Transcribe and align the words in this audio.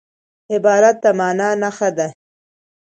عبارت 0.53 0.95
د 1.03 1.05
مانا 1.19 1.49
نخښه 1.61 1.89
ده. 1.97 2.07